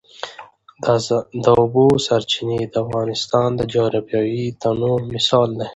[1.43, 5.67] د اوبو سرچینې د افغانستان د جغرافیوي تنوع مثال دی.